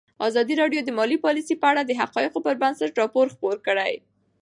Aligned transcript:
ازادي 0.27 0.53
راډیو 0.61 0.81
د 0.83 0.89
مالي 0.97 1.17
پالیسي 1.25 1.55
په 1.61 1.65
اړه 1.71 1.81
د 1.85 1.91
حقایقو 2.01 2.43
پر 2.45 2.55
بنسټ 2.61 2.91
راپور 3.01 3.25
خپور 3.33 3.55
کړی. 3.67 3.93